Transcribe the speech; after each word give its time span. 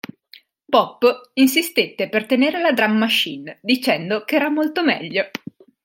Pop 0.65 1.05
insistette 1.35 2.09
per 2.09 2.25
tenere 2.25 2.59
la 2.59 2.71
drum 2.71 2.97
machine, 2.97 3.59
dicendo 3.61 4.23
che 4.23 4.35
era 4.35 4.49
molto 4.49 4.83
meglio. 4.83 5.29